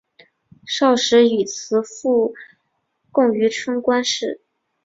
[0.65, 2.33] 少时以辞赋
[3.11, 4.41] 贡于春官氏。